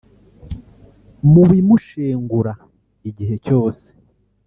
Mu 1.31 1.43
bimushengura 1.49 2.53
igihe 3.09 3.35
cyose 3.45 3.85